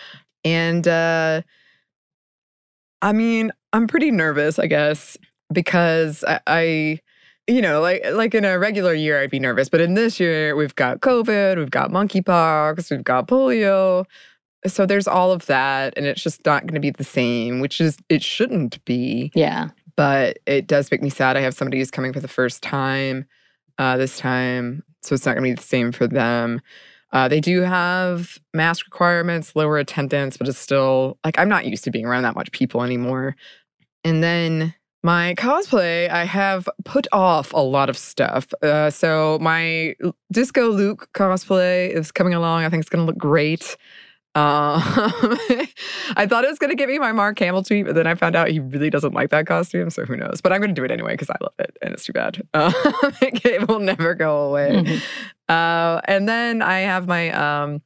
And 0.44 0.86
uh, 0.86 1.42
I 3.02 3.12
mean, 3.12 3.52
I'm 3.72 3.86
pretty 3.86 4.10
nervous, 4.10 4.58
I 4.58 4.66
guess, 4.66 5.16
because 5.52 6.24
I, 6.24 6.40
I 6.46 7.00
you 7.46 7.62
know, 7.62 7.80
like 7.80 8.02
like 8.12 8.34
in 8.34 8.44
a 8.44 8.58
regular 8.58 8.92
year, 8.92 9.20
I'd 9.20 9.30
be 9.30 9.40
nervous, 9.40 9.68
but 9.68 9.80
in 9.80 9.94
this 9.94 10.20
year, 10.20 10.54
we've 10.54 10.74
got 10.74 11.00
COVID, 11.00 11.56
we've 11.56 11.70
got 11.70 11.90
monkeypox, 11.90 12.90
we've 12.90 13.04
got 13.04 13.26
polio, 13.26 14.04
so 14.66 14.84
there's 14.84 15.08
all 15.08 15.32
of 15.32 15.46
that, 15.46 15.94
and 15.96 16.06
it's 16.06 16.22
just 16.22 16.44
not 16.44 16.62
going 16.62 16.74
to 16.74 16.80
be 16.80 16.90
the 16.90 17.04
same, 17.04 17.60
which 17.60 17.80
is 17.80 17.98
it 18.08 18.22
shouldn't 18.22 18.84
be. 18.84 19.32
Yeah, 19.34 19.70
but 19.96 20.38
it 20.46 20.66
does 20.66 20.90
make 20.90 21.02
me 21.02 21.10
sad. 21.10 21.36
I 21.36 21.40
have 21.40 21.54
somebody 21.54 21.78
who's 21.78 21.90
coming 21.90 22.12
for 22.12 22.20
the 22.20 22.28
first 22.28 22.62
time 22.62 23.24
uh, 23.78 23.96
this 23.96 24.18
time, 24.18 24.82
so 25.02 25.14
it's 25.14 25.26
not 25.26 25.32
going 25.36 25.44
to 25.44 25.50
be 25.50 25.54
the 25.54 25.62
same 25.62 25.92
for 25.92 26.06
them. 26.06 26.60
Uh, 27.12 27.28
they 27.28 27.40
do 27.40 27.62
have 27.62 28.38
mask 28.52 28.84
requirements, 28.86 29.56
lower 29.56 29.78
attendance, 29.78 30.36
but 30.36 30.46
it's 30.46 30.58
still 30.58 31.18
like 31.24 31.38
I'm 31.38 31.48
not 31.48 31.66
used 31.66 31.84
to 31.84 31.90
being 31.90 32.04
around 32.04 32.24
that 32.24 32.34
much 32.34 32.52
people 32.52 32.82
anymore. 32.82 33.34
And 34.04 34.22
then 34.22 34.74
my 35.02 35.34
cosplay, 35.38 36.10
I 36.10 36.24
have 36.24 36.68
put 36.84 37.06
off 37.12 37.52
a 37.52 37.60
lot 37.62 37.88
of 37.88 37.96
stuff. 37.96 38.52
Uh, 38.62 38.90
so 38.90 39.38
my 39.40 39.94
Disco 40.32 40.68
Luke 40.68 41.08
cosplay 41.14 41.90
is 41.90 42.12
coming 42.12 42.34
along. 42.34 42.64
I 42.64 42.68
think 42.68 42.80
it's 42.80 42.90
going 42.90 43.04
to 43.04 43.06
look 43.06 43.18
great. 43.18 43.76
Uh, 44.38 44.78
I 46.16 46.26
thought 46.28 46.44
it 46.44 46.48
was 46.48 46.60
going 46.60 46.70
to 46.70 46.76
give 46.76 46.88
me 46.88 47.00
my 47.00 47.10
Mark 47.10 47.36
Hamill 47.40 47.64
tweet, 47.64 47.86
but 47.86 47.96
then 47.96 48.06
I 48.06 48.14
found 48.14 48.36
out 48.36 48.48
he 48.48 48.60
really 48.60 48.88
doesn't 48.88 49.12
like 49.12 49.30
that 49.30 49.48
costume. 49.48 49.90
So 49.90 50.04
who 50.04 50.16
knows? 50.16 50.40
But 50.40 50.52
I'm 50.52 50.60
going 50.60 50.72
to 50.72 50.80
do 50.80 50.84
it 50.84 50.92
anyway 50.92 51.14
because 51.14 51.28
I 51.28 51.36
love 51.40 51.54
it, 51.58 51.76
and 51.82 51.92
it's 51.92 52.04
too 52.04 52.12
bad. 52.12 52.46
Uh, 52.54 52.70
it 53.20 53.66
will 53.66 53.80
never 53.80 54.14
go 54.14 54.42
away. 54.42 54.70
Mm-hmm. 54.70 55.52
Uh, 55.52 56.00
and 56.04 56.28
then 56.28 56.62
I 56.62 56.80
have 56.80 57.08
my 57.08 57.30
um, 57.32 57.82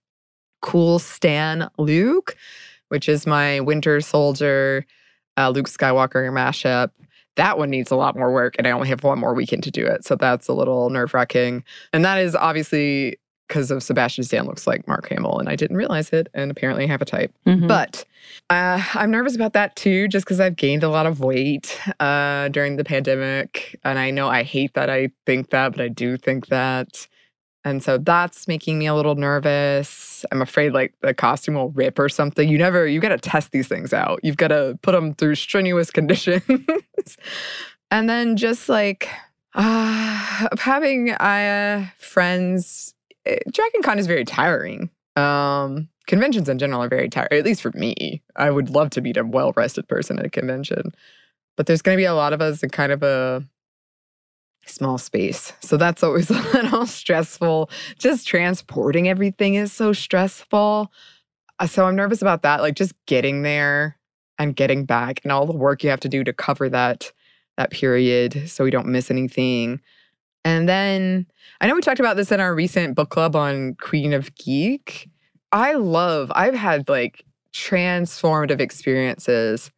cool 0.61 0.99
Stan 0.99 1.71
Luke, 1.78 2.37
which 2.88 3.09
is 3.09 3.26
my 3.26 3.61
Winter 3.61 4.02
Soldier 4.02 4.85
uh, 5.38 5.49
Luke 5.49 5.68
Skywalker 5.68 6.30
mashup. 6.30 6.90
That 7.37 7.56
one 7.56 7.71
needs 7.71 7.90
a 7.90 7.97
lot 7.97 8.14
more 8.14 8.30
work, 8.30 8.56
and 8.59 8.66
I 8.66 8.73
only 8.73 8.90
have 8.90 9.04
one 9.04 9.18
more 9.18 9.32
weekend 9.32 9.62
to 9.62 9.71
do 9.71 9.87
it. 9.87 10.04
So 10.04 10.16
that's 10.16 10.49
a 10.49 10.52
little 10.52 10.90
nerve 10.90 11.14
wracking. 11.14 11.64
And 11.94 12.04
that 12.04 12.18
is 12.18 12.37
obviously 12.37 13.16
because 13.52 13.71
of 13.71 13.82
Sebastian 13.82 14.25
Stan 14.25 14.47
looks 14.47 14.66
like 14.66 14.88
Mark 14.88 15.11
Hamill, 15.11 15.38
and 15.38 15.47
I 15.47 15.56
didn't 15.56 15.76
realize 15.76 16.09
it, 16.09 16.28
and 16.32 16.50
apparently 16.50 16.85
I 16.85 16.87
have 16.87 17.02
a 17.02 17.04
type. 17.04 17.35
Mm-hmm. 17.47 17.66
But 17.66 18.02
uh, 18.49 18.82
I'm 18.94 19.11
nervous 19.11 19.35
about 19.35 19.52
that 19.52 19.76
too, 19.76 20.09
just 20.09 20.25
because 20.25 20.40
I've 20.40 20.56
gained 20.56 20.82
a 20.82 20.88
lot 20.88 21.04
of 21.04 21.21
weight 21.21 21.78
uh, 22.00 22.49
during 22.49 22.76
the 22.76 22.85
pandemic. 22.85 23.78
And 23.85 23.99
I 23.99 24.11
know 24.11 24.28
I 24.28 24.42
hate 24.42 24.73
that 24.73 24.88
I 24.88 25.11
think 25.26 25.50
that, 25.50 25.73
but 25.73 25.82
I 25.82 25.88
do 25.88 26.16
think 26.16 26.47
that. 26.47 27.06
And 27.62 27.82
so 27.82 27.99
that's 27.99 28.49
making 28.49 28.78
me 28.78 28.87
a 28.87 28.94
little 28.94 29.16
nervous. 29.16 30.25
I'm 30.32 30.40
afraid 30.40 30.73
like 30.73 30.94
the 31.02 31.12
costume 31.12 31.54
will 31.54 31.73
rip 31.73 31.99
or 31.99 32.09
something. 32.09 32.49
You 32.49 32.56
never, 32.56 32.87
you 32.87 33.00
got 33.00 33.11
to 33.11 33.18
test 33.18 33.52
these 33.52 33.68
things 33.68 33.92
out. 33.92 34.18
You've 34.23 34.38
got 34.38 34.49
to 34.49 34.78
put 34.80 34.92
them 34.92 35.12
through 35.12 35.35
strenuous 35.35 35.90
conditions. 35.99 36.42
and 37.90 38.09
then 38.09 38.38
just 38.38 38.71
like 38.71 39.11
uh, 39.54 40.49
having 40.59 41.11
uh, 41.11 41.87
friends, 41.99 42.94
eh, 43.26 43.38
Dragon 43.50 43.83
Con 43.83 43.99
is 43.99 44.07
very 44.07 44.25
tiring. 44.25 44.91
Um, 45.17 45.88
conventions 46.07 46.49
in 46.49 46.59
general 46.59 46.83
are 46.83 46.88
very 46.88 47.09
tiring, 47.09 47.38
at 47.38 47.45
least 47.45 47.62
for 47.62 47.73
me. 47.75 48.23
I 48.37 48.50
would 48.50 48.71
love 48.71 48.91
to 48.91 49.00
meet 49.00 49.17
a 49.17 49.25
well 49.25 49.52
rested 49.57 49.88
person 49.88 50.19
at 50.19 50.26
a 50.26 50.31
convention. 50.31 50.93
But 51.57 51.67
there's 51.67 51.83
going 51.83 51.97
to 51.97 52.00
be 52.00 52.07
a 52.07 52.14
lot 52.14 52.33
of 52.33 52.41
us 52.41 52.62
in 52.62 52.71
kind 52.71 52.93
of 52.93 53.02
a 53.02 53.47
small 54.67 54.99
space. 54.99 55.52
So 55.61 55.76
that's 55.76 56.02
always 56.02 56.31
a 56.31 56.35
little 56.35 56.87
stressful. 56.87 57.71
Just 57.99 58.26
transporting 58.26 59.09
everything 59.09 59.55
is 59.55 59.73
so 59.73 59.93
stressful. 59.93 60.91
Uh, 61.59 61.67
so 61.67 61.87
I'm 61.87 61.97
nervous 61.97 62.23
about 62.23 62.43
that, 62.43 62.61
like 62.61 62.75
just 62.75 62.95
getting 63.07 63.43
there 63.43 63.99
and 64.38 64.57
getting 64.57 64.85
back 64.85 65.21
and 65.23 65.33
all 65.33 65.47
the 65.47 65.52
work 65.52 65.85
you 65.85 65.91
have 65.91 66.00
to 66.00 66.09
do 66.09 66.25
to 66.25 66.33
cover 66.33 66.69
that 66.69 67.12
that 67.59 67.71
period 67.71 68.49
so 68.49 68.64
we 68.64 68.71
don't 68.71 68.87
miss 68.87 69.11
anything. 69.11 69.81
And 70.44 70.68
then 70.68 71.26
I 71.61 71.66
know 71.66 71.75
we 71.75 71.82
talked 71.82 72.00
about 72.00 72.16
this 72.16 72.32
in 72.32 72.40
our 72.40 72.54
recent 72.54 72.94
book 72.94 73.11
club 73.11 73.37
on 73.37 73.75
Queen 73.76 74.12
of 74.12 74.34
Geek. 74.34 75.08
I 75.52 75.75
love, 75.75 76.32
I've 76.34 76.54
had 76.54 76.88
like 76.88 77.25
transformative 77.52 78.61
experiences 78.61 79.70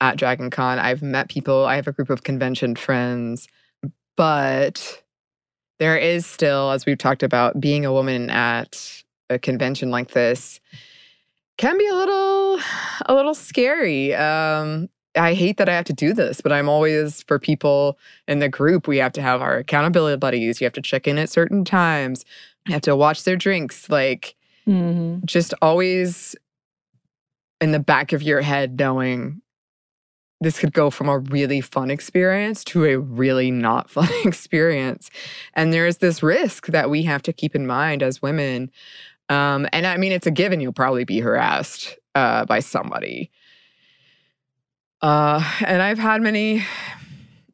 at 0.00 0.16
Dragon 0.16 0.50
Con. 0.50 0.78
I've 0.78 1.02
met 1.02 1.28
people, 1.28 1.66
I 1.66 1.76
have 1.76 1.86
a 1.86 1.92
group 1.92 2.10
of 2.10 2.24
convention 2.24 2.74
friends 2.74 3.46
but 4.16 5.02
there 5.78 5.96
is 5.96 6.26
still, 6.26 6.70
as 6.70 6.86
we've 6.86 6.98
talked 6.98 7.22
about, 7.22 7.60
being 7.60 7.84
a 7.84 7.92
woman 7.92 8.30
at 8.30 9.02
a 9.30 9.38
convention 9.38 9.90
like 9.90 10.10
this 10.10 10.60
can 11.56 11.78
be 11.78 11.86
a 11.86 11.94
little 11.94 12.58
a 13.06 13.14
little 13.14 13.34
scary. 13.34 14.14
Um, 14.14 14.88
I 15.16 15.34
hate 15.34 15.58
that 15.58 15.68
I 15.68 15.74
have 15.74 15.84
to 15.86 15.92
do 15.92 16.12
this, 16.12 16.40
but 16.40 16.52
I'm 16.52 16.68
always 16.68 17.22
for 17.24 17.38
people 17.38 17.98
in 18.26 18.40
the 18.40 18.48
group. 18.48 18.88
We 18.88 18.98
have 18.98 19.12
to 19.12 19.22
have 19.22 19.40
our 19.40 19.58
accountability 19.58 20.16
buddies. 20.18 20.60
You 20.60 20.64
have 20.64 20.72
to 20.74 20.82
check 20.82 21.06
in 21.06 21.18
at 21.18 21.30
certain 21.30 21.64
times. 21.64 22.24
You 22.66 22.72
have 22.72 22.82
to 22.82 22.96
watch 22.96 23.24
their 23.24 23.36
drinks. 23.36 23.88
Like, 23.88 24.34
mm-hmm. 24.66 25.24
just 25.24 25.54
always 25.62 26.34
in 27.60 27.72
the 27.72 27.78
back 27.78 28.12
of 28.12 28.22
your 28.22 28.40
head, 28.40 28.78
knowing 28.78 29.40
this 30.40 30.58
could 30.58 30.72
go 30.72 30.90
from 30.90 31.08
a 31.08 31.18
really 31.18 31.60
fun 31.60 31.90
experience 31.90 32.64
to 32.64 32.84
a 32.84 32.98
really 32.98 33.50
not 33.50 33.90
fun 33.90 34.08
experience. 34.24 35.10
And 35.54 35.72
there's 35.72 35.98
this 35.98 36.22
risk 36.22 36.66
that 36.68 36.90
we 36.90 37.02
have 37.04 37.22
to 37.22 37.32
keep 37.32 37.54
in 37.54 37.66
mind 37.66 38.02
as 38.02 38.22
women. 38.22 38.70
Um, 39.28 39.66
and 39.72 39.86
I 39.86 39.96
mean, 39.96 40.12
it's 40.12 40.26
a 40.26 40.30
given 40.30 40.60
you'll 40.60 40.72
probably 40.72 41.04
be 41.04 41.20
harassed 41.20 41.96
uh, 42.14 42.44
by 42.44 42.60
somebody. 42.60 43.30
Uh, 45.04 45.44
and 45.66 45.82
I've 45.82 45.98
had 45.98 46.22
many 46.22 46.64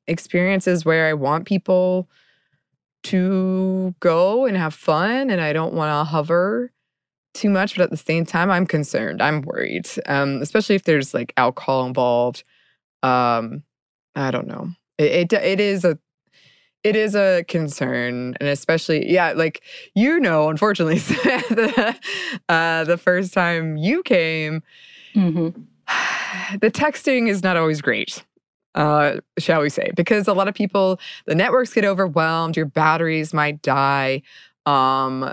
experiences 0.07 0.85
where 0.85 1.09
I 1.09 1.15
want 1.15 1.47
people 1.47 2.09
to 3.03 3.93
go 3.99 4.47
and 4.47 4.57
have 4.57 4.73
fun, 4.73 5.31
and 5.31 5.41
I 5.41 5.53
don't 5.53 5.75
want 5.75 5.91
to 5.91 6.09
hover 6.09 6.71
too 7.35 7.51
much, 7.51 7.75
but 7.75 7.83
at 7.83 7.91
the 7.91 7.97
same 7.97 8.25
time, 8.25 8.53
I'm 8.53 8.67
concerned. 8.67 9.21
I'm 9.21 9.43
worried, 9.43 9.89
um, 10.07 10.41
especially 10.41 10.77
if 10.77 10.85
there's 10.85 11.13
like 11.13 11.33
alcohol 11.37 11.87
involved 11.87 12.45
um 13.03 13.63
i 14.15 14.31
don't 14.31 14.47
know 14.47 14.71
it, 14.99 15.33
it 15.33 15.33
it 15.33 15.61
is 15.61 15.85
a 15.85 15.99
it 16.85 16.97
is 16.97 17.15
a 17.15 17.45
concern 17.49 18.35
and 18.41 18.49
especially 18.49 19.11
yeah 19.11 19.33
like 19.33 19.63
you 19.95 20.21
know 20.21 20.49
unfortunately 20.49 20.99
the, 20.99 21.97
uh, 22.49 22.85
the 22.85 22.99
first 22.99 23.33
time 23.33 23.77
you 23.77 24.03
came 24.03 24.63
mm-hmm. 25.15 25.49
the 26.61 26.71
texting 26.71 27.29
is 27.29 27.43
not 27.43 27.57
always 27.57 27.81
great 27.81 28.25
uh, 28.77 29.17
shall 29.39 29.63
we 29.63 29.69
say 29.69 29.91
because 29.97 30.29
a 30.29 30.33
lot 30.33 30.47
of 30.47 30.55
people 30.55 31.01
the 31.27 31.35
networks 31.35 31.73
get 31.73 31.85
overwhelmed 31.85 32.57
your 32.57 32.67
batteries 32.67 33.35
might 33.35 33.61
die 33.63 34.23
um, 34.67 35.33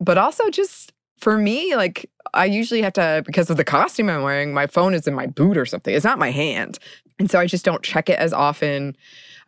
but 0.00 0.18
also 0.18 0.50
just 0.50 0.92
for 1.18 1.38
me 1.38 1.74
like 1.76 2.10
I 2.34 2.46
usually 2.46 2.82
have 2.82 2.94
to, 2.94 3.22
because 3.26 3.50
of 3.50 3.56
the 3.56 3.64
costume 3.64 4.08
I'm 4.08 4.22
wearing, 4.22 4.54
my 4.54 4.66
phone 4.66 4.94
is 4.94 5.06
in 5.06 5.14
my 5.14 5.26
boot 5.26 5.58
or 5.58 5.66
something. 5.66 5.94
It's 5.94 6.04
not 6.04 6.18
my 6.18 6.30
hand 6.30 6.78
And 7.18 7.30
so 7.30 7.38
I 7.38 7.46
just 7.46 7.64
don't 7.64 7.82
check 7.82 8.08
it 8.08 8.18
as 8.18 8.32
often. 8.32 8.96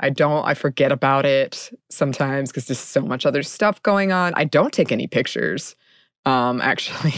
I 0.00 0.10
don't, 0.10 0.44
I 0.44 0.54
forget 0.54 0.92
about 0.92 1.24
it 1.24 1.76
sometimes 1.88 2.50
because 2.50 2.66
there's 2.66 2.78
so 2.78 3.00
much 3.00 3.24
other 3.24 3.42
stuff 3.42 3.82
going 3.82 4.12
on. 4.12 4.32
I 4.36 4.44
don't 4.44 4.72
take 4.72 4.92
any 4.92 5.06
pictures. 5.06 5.76
Um, 6.26 6.60
actually, 6.62 7.12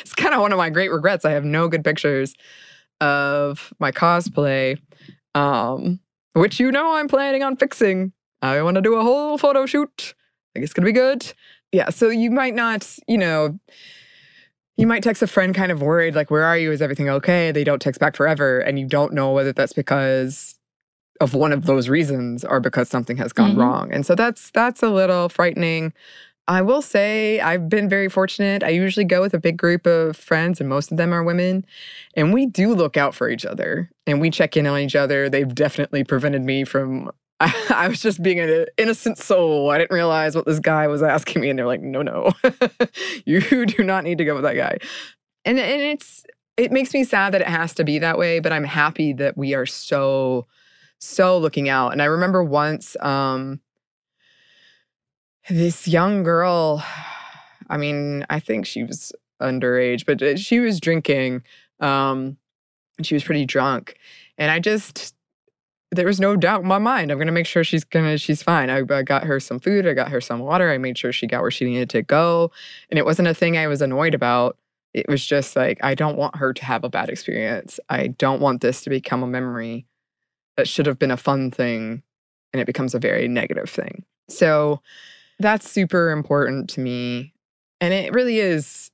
it's 0.00 0.14
kind 0.14 0.34
of 0.34 0.40
one 0.40 0.52
of 0.52 0.58
my 0.58 0.70
great 0.70 0.90
regrets. 0.90 1.24
I 1.24 1.32
have 1.32 1.44
no 1.44 1.68
good 1.68 1.84
pictures 1.84 2.34
of 3.00 3.72
my 3.78 3.92
cosplay, 3.92 4.80
um, 5.34 6.00
which 6.34 6.60
you 6.60 6.70
know 6.70 6.94
I'm 6.94 7.08
planning 7.08 7.42
on 7.42 7.56
fixing. 7.56 8.12
I 8.42 8.62
want 8.62 8.76
to 8.76 8.80
do 8.80 8.94
a 8.94 9.02
whole 9.02 9.38
photo 9.38 9.66
shoot. 9.66 10.14
I 10.16 10.48
think 10.54 10.64
it's 10.64 10.72
going 10.72 10.84
to 10.84 10.92
be 10.92 10.92
good. 10.92 11.32
Yeah. 11.72 11.90
So 11.90 12.08
you 12.08 12.30
might 12.30 12.54
not, 12.54 12.96
you 13.06 13.18
know, 13.18 13.58
you 14.76 14.86
might 14.86 15.02
text 15.02 15.22
a 15.22 15.26
friend 15.26 15.54
kind 15.54 15.70
of 15.70 15.82
worried, 15.82 16.14
like, 16.14 16.30
where 16.30 16.42
are 16.42 16.56
you? 16.56 16.72
Is 16.72 16.80
everything 16.80 17.08
okay? 17.10 17.52
They 17.52 17.64
don't 17.64 17.82
text 17.82 18.00
back 18.00 18.16
forever. 18.16 18.60
And 18.60 18.78
you 18.78 18.86
don't 18.86 19.12
know 19.12 19.32
whether 19.32 19.52
that's 19.52 19.74
because 19.74 20.58
of 21.20 21.34
one 21.34 21.52
of 21.52 21.66
those 21.66 21.88
reasons 21.88 22.44
or 22.44 22.60
because 22.60 22.88
something 22.88 23.18
has 23.18 23.32
gone 23.32 23.50
mm-hmm. 23.50 23.60
wrong. 23.60 23.92
And 23.92 24.06
so 24.06 24.14
that's 24.14 24.50
that's 24.52 24.82
a 24.82 24.88
little 24.88 25.28
frightening. 25.28 25.92
I 26.50 26.62
will 26.62 26.82
say 26.82 27.38
I've 27.38 27.68
been 27.68 27.88
very 27.88 28.08
fortunate. 28.08 28.64
I 28.64 28.70
usually 28.70 29.04
go 29.04 29.20
with 29.20 29.34
a 29.34 29.38
big 29.38 29.56
group 29.56 29.86
of 29.86 30.16
friends, 30.16 30.58
and 30.58 30.68
most 30.68 30.90
of 30.90 30.96
them 30.96 31.14
are 31.14 31.22
women. 31.22 31.64
And 32.16 32.34
we 32.34 32.44
do 32.46 32.74
look 32.74 32.96
out 32.96 33.14
for 33.14 33.28
each 33.28 33.46
other 33.46 33.88
and 34.04 34.20
we 34.20 34.30
check 34.30 34.56
in 34.56 34.66
on 34.66 34.80
each 34.80 34.96
other. 34.96 35.28
They've 35.28 35.54
definitely 35.54 36.02
prevented 36.02 36.42
me 36.42 36.64
from. 36.64 37.12
I, 37.38 37.54
I 37.74 37.86
was 37.86 38.00
just 38.00 38.20
being 38.20 38.40
an 38.40 38.66
innocent 38.76 39.18
soul. 39.18 39.70
I 39.70 39.78
didn't 39.78 39.94
realize 39.94 40.34
what 40.34 40.44
this 40.44 40.58
guy 40.58 40.88
was 40.88 41.04
asking 41.04 41.40
me. 41.40 41.50
And 41.50 41.58
they're 41.58 41.66
like, 41.66 41.82
no, 41.82 42.02
no, 42.02 42.32
you 43.24 43.64
do 43.64 43.84
not 43.84 44.02
need 44.02 44.18
to 44.18 44.24
go 44.24 44.34
with 44.34 44.42
that 44.42 44.56
guy. 44.56 44.78
And, 45.44 45.56
and 45.56 45.82
it's, 45.82 46.24
it 46.56 46.72
makes 46.72 46.92
me 46.92 47.04
sad 47.04 47.32
that 47.32 47.42
it 47.42 47.46
has 47.46 47.74
to 47.74 47.84
be 47.84 48.00
that 48.00 48.18
way, 48.18 48.40
but 48.40 48.52
I'm 48.52 48.64
happy 48.64 49.12
that 49.12 49.36
we 49.36 49.54
are 49.54 49.66
so, 49.66 50.48
so 50.98 51.38
looking 51.38 51.68
out. 51.68 51.92
And 51.92 52.02
I 52.02 52.06
remember 52.06 52.42
once, 52.42 52.96
um, 53.00 53.60
this 55.48 55.88
young 55.88 56.22
girl, 56.22 56.84
I 57.68 57.76
mean, 57.76 58.26
I 58.28 58.40
think 58.40 58.66
she 58.66 58.84
was 58.84 59.12
underage, 59.40 60.04
but 60.04 60.22
uh, 60.22 60.36
she 60.36 60.60
was 60.60 60.80
drinking. 60.80 61.42
Um, 61.80 62.36
and 63.00 63.06
she 63.06 63.14
was 63.14 63.24
pretty 63.24 63.46
drunk. 63.46 63.96
And 64.36 64.50
I 64.50 64.58
just, 64.58 65.14
there 65.90 66.04
was 66.04 66.20
no 66.20 66.36
doubt 66.36 66.60
in 66.60 66.68
my 66.68 66.78
mind. 66.78 67.10
I'm 67.10 67.18
gonna 67.18 67.32
make 67.32 67.46
sure 67.46 67.64
she's 67.64 67.82
gonna, 67.82 68.18
she's 68.18 68.42
fine. 68.42 68.68
I, 68.68 68.82
I, 68.90 69.02
got 69.02 69.24
her 69.24 69.40
some 69.40 69.58
food, 69.58 69.86
I 69.86 69.94
got 69.94 70.10
her 70.10 70.20
some 70.20 70.40
water, 70.40 70.70
I 70.70 70.76
made 70.76 70.98
sure 70.98 71.10
she 71.10 71.26
got 71.26 71.40
where 71.40 71.50
she 71.50 71.64
needed 71.64 71.88
to 71.90 72.02
go. 72.02 72.52
And 72.90 72.98
it 72.98 73.06
wasn't 73.06 73.28
a 73.28 73.34
thing 73.34 73.56
I 73.56 73.68
was 73.68 73.80
annoyed 73.80 74.14
about. 74.14 74.58
It 74.92 75.08
was 75.08 75.24
just 75.24 75.56
like, 75.56 75.82
I 75.82 75.94
don't 75.94 76.18
want 76.18 76.36
her 76.36 76.52
to 76.52 76.64
have 76.64 76.84
a 76.84 76.90
bad 76.90 77.08
experience. 77.08 77.80
I 77.88 78.08
don't 78.08 78.42
want 78.42 78.60
this 78.60 78.82
to 78.82 78.90
become 78.90 79.22
a 79.22 79.26
memory 79.26 79.86
that 80.58 80.68
should 80.68 80.84
have 80.84 80.98
been 80.98 81.10
a 81.10 81.16
fun 81.16 81.50
thing 81.50 82.02
and 82.52 82.60
it 82.60 82.66
becomes 82.66 82.94
a 82.94 82.98
very 82.98 83.28
negative 83.28 83.70
thing. 83.70 84.04
So 84.28 84.82
that's 85.40 85.68
super 85.68 86.10
important 86.10 86.70
to 86.70 86.80
me. 86.80 87.32
And 87.80 87.92
it 87.92 88.12
really 88.12 88.38
is 88.38 88.90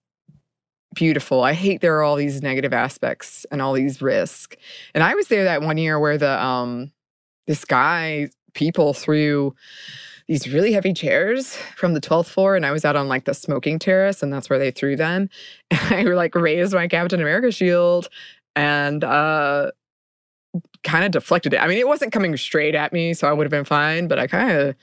beautiful. 0.95 1.43
I 1.43 1.53
hate 1.53 1.81
there 1.81 1.99
are 1.99 2.03
all 2.03 2.17
these 2.17 2.41
negative 2.41 2.73
aspects 2.73 3.45
and 3.51 3.61
all 3.61 3.75
these 3.75 4.01
risks. 4.01 4.57
And 4.95 5.05
I 5.05 5.15
was 5.15 5.29
there 5.29 5.45
that 5.45 5.63
one 5.63 5.77
year 5.77 6.01
where 6.01 6.17
the 6.17 6.43
um 6.43 6.91
this 7.47 7.65
guy 7.65 8.31
people 8.55 8.95
threw 8.95 9.55
these 10.27 10.53
really 10.53 10.73
heavy 10.73 10.93
chairs 10.93 11.57
from 11.77 11.95
the 11.95 12.01
12th 12.01 12.27
floor 12.27 12.57
and 12.57 12.67
I 12.67 12.73
was 12.73 12.85
out 12.85 12.97
on 12.97 13.07
like 13.07 13.27
the 13.27 13.35
smoking 13.35 13.79
terrace 13.79 14.23
and 14.23 14.33
that's 14.33 14.51
where 14.51 14.59
they 14.59 14.71
threw 14.71 14.97
them. 14.97 15.29
And 15.71 16.09
I 16.09 16.13
like 16.13 16.35
raised 16.35 16.73
my 16.73 16.89
Captain 16.89 17.21
America 17.21 17.53
shield 17.53 18.09
and 18.55 19.05
uh 19.05 19.73
kind 20.85 21.05
of 21.05 21.11
deflected 21.11 21.53
it. 21.53 21.59
I 21.59 21.67
mean, 21.69 21.79
it 21.79 21.89
wasn't 21.89 22.13
coming 22.13 22.37
straight 22.37 22.75
at 22.75 22.93
me, 22.93 23.13
so 23.13 23.29
I 23.29 23.33
would 23.33 23.45
have 23.45 23.51
been 23.51 23.65
fine, 23.65 24.09
but 24.09 24.19
I 24.19 24.27
kind 24.27 24.51
of 24.51 24.75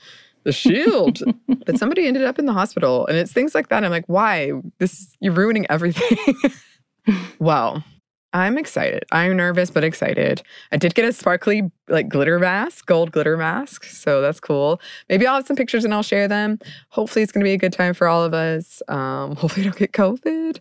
the 0.44 0.52
shield. 0.52 1.22
but 1.66 1.78
somebody 1.78 2.08
ended 2.08 2.24
up 2.24 2.40
in 2.40 2.46
the 2.46 2.54
hospital. 2.54 3.06
And 3.08 3.18
it's 3.18 3.32
things 3.32 3.56
like 3.56 3.70
that. 3.70 3.84
I'm 3.84 3.92
like, 3.92 4.06
why? 4.08 4.52
This 4.80 5.16
you're 5.20 5.34
ruining 5.34 5.66
everything. 5.70 6.36
well, 7.40 7.84
I'm 8.34 8.58
excited. 8.58 9.06
I'm 9.12 9.38
nervous 9.38 9.70
but 9.70 9.84
excited. 9.84 10.42
I 10.72 10.78
did 10.78 10.96
get 10.96 11.06
a 11.06 11.14
sparkly 11.14 11.72
like 11.88 12.10
glitter 12.10 12.40
mask, 12.40 12.88
gold 12.88 13.12
glitter 13.12 13.38
mask. 13.38 13.86
So 13.86 14.22
that's 14.22 14.40
cool. 14.40 14.82
Maybe 15.08 15.28
I'll 15.28 15.36
have 15.36 15.48
some 15.48 15.56
pictures 15.56 15.86
and 15.86 15.94
I'll 15.94 16.04
share 16.04 16.28
them. 16.28 16.58
Hopefully 16.90 17.22
it's 17.22 17.32
gonna 17.32 17.44
be 17.44 17.54
a 17.54 17.58
good 17.58 17.74
time 17.74 17.94
for 17.94 18.08
all 18.08 18.24
of 18.24 18.34
us. 18.34 18.82
Um, 18.88 19.36
hopefully 19.38 19.68
I 19.68 19.70
don't 19.70 19.78
get 19.78 19.92
COVID. 19.92 20.60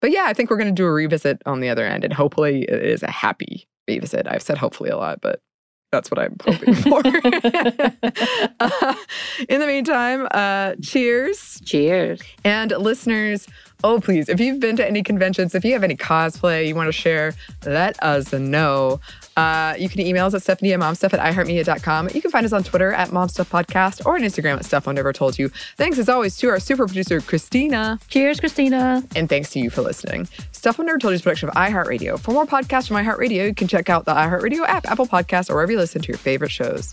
But 0.00 0.10
yeah, 0.10 0.24
I 0.26 0.32
think 0.32 0.50
we're 0.50 0.56
gonna 0.56 0.72
do 0.72 0.86
a 0.86 0.92
revisit 0.92 1.40
on 1.46 1.60
the 1.60 1.68
other 1.68 1.86
end 1.86 2.02
and 2.02 2.12
hopefully 2.12 2.62
it 2.62 2.82
is 2.82 3.04
a 3.04 3.10
happy 3.10 3.68
revisit. 3.86 4.26
I've 4.26 4.42
said 4.42 4.58
hopefully 4.58 4.90
a 4.90 4.96
lot, 4.96 5.20
but 5.20 5.40
that's 5.90 6.10
what 6.10 6.18
I'm 6.18 6.36
hoping 6.44 6.74
for. 6.86 6.98
uh, 8.60 8.94
in 9.48 9.60
the 9.60 9.66
meantime, 9.66 10.28
uh, 10.30 10.74
cheers. 10.82 11.60
Cheers. 11.64 12.20
And 12.44 12.70
listeners, 12.72 13.46
oh, 13.84 14.00
please, 14.00 14.28
if 14.28 14.40
you've 14.40 14.60
been 14.60 14.76
to 14.76 14.86
any 14.86 15.02
conventions, 15.02 15.54
if 15.54 15.64
you 15.64 15.72
have 15.72 15.84
any 15.84 15.96
cosplay 15.96 16.66
you 16.66 16.74
want 16.74 16.88
to 16.88 16.92
share, 16.92 17.34
let 17.64 18.00
us 18.02 18.32
know. 18.32 19.00
Uh, 19.36 19.74
you 19.78 19.88
can 19.88 20.00
email 20.00 20.26
us 20.26 20.34
at 20.34 20.42
stuffmediamomstuff 20.42 21.14
at 21.14 21.20
iheartmedia.com. 21.20 22.10
You 22.12 22.20
can 22.20 22.30
find 22.30 22.44
us 22.44 22.52
on 22.52 22.62
Twitter 22.62 22.92
at 22.92 23.08
momstuffpodcast 23.08 24.04
or 24.04 24.16
on 24.16 24.22
Instagram 24.22 24.56
at 24.56 24.64
Stuff 24.64 24.86
I 24.88 24.92
Never 24.92 25.12
Told 25.12 25.38
You. 25.38 25.50
Thanks 25.76 25.98
as 25.98 26.08
always 26.08 26.36
to 26.38 26.48
our 26.48 26.60
super 26.60 26.86
producer, 26.86 27.20
Christina. 27.20 27.98
Cheers, 28.08 28.40
Christina. 28.40 29.02
And 29.16 29.28
thanks 29.28 29.50
to 29.50 29.60
you 29.60 29.70
for 29.70 29.82
listening. 29.82 30.28
Stuff 30.52 30.78
I 30.78 30.84
Never 30.84 30.98
Told 30.98 31.12
You 31.12 31.14
is 31.16 31.20
a 31.20 31.24
production 31.24 31.48
of 31.48 31.54
iHeartRadio. 31.54 32.18
For 32.18 32.32
more 32.32 32.46
podcasts 32.46 32.88
from 32.88 32.96
iHeartRadio, 32.96 33.46
you 33.46 33.54
can 33.54 33.68
check 33.68 33.88
out 33.88 34.04
the 34.04 34.12
iHeartRadio 34.12 34.66
app, 34.66 34.86
Apple 34.86 35.06
Podcasts, 35.06 35.48
or 35.48 35.54
wherever 35.54 35.72
you 35.72 35.78
listen 35.78 36.02
to 36.02 36.08
your 36.08 36.18
favorite 36.18 36.50
shows. 36.50 36.92